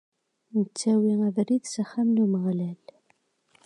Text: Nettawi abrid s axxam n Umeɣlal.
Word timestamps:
Nettawi 0.59 1.13
abrid 1.27 1.65
s 1.67 1.75
axxam 1.83 2.09
n 2.11 2.21
Umeɣlal. 2.23 2.81